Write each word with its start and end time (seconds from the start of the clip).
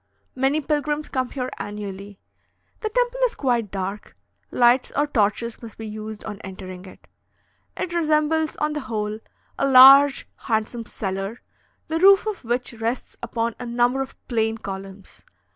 Many 0.33 0.61
pilgrims 0.61 1.09
come 1.09 1.29
here 1.29 1.51
annually. 1.59 2.17
The 2.79 2.89
temple 2.89 3.19
is 3.25 3.35
quite 3.35 3.69
dark; 3.69 4.17
lights 4.49 4.91
or 4.95 5.05
torches 5.05 5.61
must 5.61 5.77
be 5.77 5.85
used 5.87 6.23
on 6.23 6.41
entering 6.41 6.85
it. 6.85 7.05
It 7.77 7.93
resembles, 7.93 8.55
on 8.55 8.73
the 8.73 8.79
whole, 8.79 9.19
a 9.59 9.67
large 9.67 10.27
handsome 10.37 10.87
cellar, 10.87 11.43
the 11.87 11.99
roof 11.99 12.25
of 12.25 12.43
which 12.43 12.73
rests 12.73 13.15
upon 13.21 13.53
a 13.59 13.65
number 13.67 14.01
of 14.01 14.15
plain 14.27 14.57
columns. 14.57 15.21